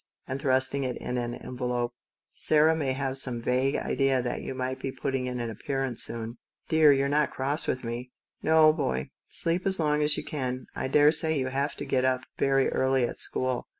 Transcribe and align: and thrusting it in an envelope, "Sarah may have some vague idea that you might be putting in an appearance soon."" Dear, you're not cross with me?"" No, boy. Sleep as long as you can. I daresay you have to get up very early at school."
and 0.27 0.41
thrusting 0.41 0.83
it 0.83 0.97
in 0.97 1.15
an 1.19 1.35
envelope, 1.35 1.93
"Sarah 2.33 2.75
may 2.75 2.93
have 2.93 3.19
some 3.19 3.39
vague 3.39 3.75
idea 3.75 4.19
that 4.19 4.41
you 4.41 4.55
might 4.55 4.79
be 4.79 4.91
putting 4.91 5.27
in 5.27 5.39
an 5.39 5.51
appearance 5.51 6.01
soon."" 6.01 6.39
Dear, 6.69 6.91
you're 6.91 7.07
not 7.07 7.29
cross 7.29 7.67
with 7.67 7.83
me?"" 7.83 8.09
No, 8.41 8.73
boy. 8.73 9.11
Sleep 9.27 9.63
as 9.67 9.79
long 9.79 10.01
as 10.01 10.17
you 10.17 10.23
can. 10.23 10.65
I 10.73 10.87
daresay 10.87 11.37
you 11.37 11.49
have 11.49 11.75
to 11.75 11.85
get 11.85 12.03
up 12.03 12.21
very 12.39 12.67
early 12.69 13.03
at 13.07 13.19
school." 13.19 13.67